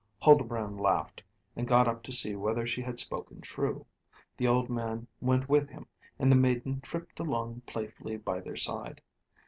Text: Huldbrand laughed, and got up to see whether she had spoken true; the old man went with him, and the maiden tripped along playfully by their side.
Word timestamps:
Huldbrand 0.23 0.79
laughed, 0.81 1.21
and 1.55 1.67
got 1.67 1.87
up 1.87 2.01
to 2.01 2.11
see 2.11 2.35
whether 2.35 2.65
she 2.65 2.81
had 2.81 2.97
spoken 2.97 3.39
true; 3.39 3.85
the 4.35 4.47
old 4.47 4.67
man 4.67 5.05
went 5.19 5.47
with 5.47 5.69
him, 5.69 5.85
and 6.17 6.31
the 6.31 6.35
maiden 6.35 6.81
tripped 6.81 7.19
along 7.19 7.61
playfully 7.67 8.17
by 8.17 8.39
their 8.39 8.55
side. 8.57 8.99